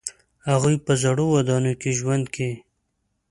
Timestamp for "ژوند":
1.99-2.25